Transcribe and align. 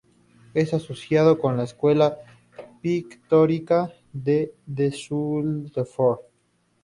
Es 0.55 0.73
asociado 0.73 1.37
con 1.37 1.57
la 1.57 1.63
escuela 1.65 2.17
pictórica 2.81 3.93
de 4.11 4.51
Düsseldorf. 4.65 5.99